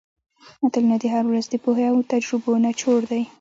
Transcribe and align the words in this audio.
متلونه 0.61 0.95
د 1.01 1.03
ولس 1.27 1.45
د 1.49 1.55
پوهې 1.63 1.85
او 1.91 1.97
تجربو 2.11 2.51
نچوړ 2.63 3.01
دي 3.11 3.21